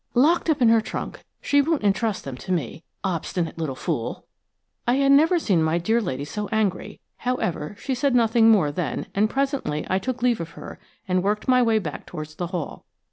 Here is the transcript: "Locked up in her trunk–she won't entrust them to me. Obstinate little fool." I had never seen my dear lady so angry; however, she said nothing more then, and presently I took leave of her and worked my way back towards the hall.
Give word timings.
"Locked 0.15 0.49
up 0.49 0.63
in 0.63 0.69
her 0.69 0.81
trunk–she 0.81 1.61
won't 1.61 1.83
entrust 1.83 2.23
them 2.23 2.35
to 2.37 2.51
me. 2.51 2.83
Obstinate 3.03 3.59
little 3.59 3.75
fool." 3.75 4.25
I 4.87 4.95
had 4.95 5.11
never 5.11 5.37
seen 5.37 5.61
my 5.61 5.77
dear 5.77 6.01
lady 6.01 6.25
so 6.25 6.47
angry; 6.51 6.99
however, 7.17 7.75
she 7.77 7.93
said 7.93 8.15
nothing 8.15 8.49
more 8.49 8.71
then, 8.71 9.05
and 9.13 9.29
presently 9.29 9.85
I 9.91 9.99
took 9.99 10.23
leave 10.23 10.41
of 10.41 10.49
her 10.57 10.79
and 11.07 11.21
worked 11.21 11.47
my 11.47 11.61
way 11.61 11.77
back 11.77 12.07
towards 12.07 12.33
the 12.33 12.47
hall. 12.47 12.83